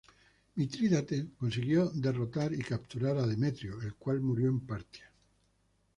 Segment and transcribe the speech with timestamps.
[0.55, 5.05] Mitrídates consiguió derrotar y capturar a Demetrio, el cual murió en Partia.